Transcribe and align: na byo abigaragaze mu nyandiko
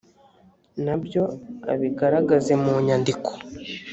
na 0.85 0.95
byo 1.03 1.23
abigaragaze 1.73 2.53
mu 2.63 2.73
nyandiko 2.85 3.29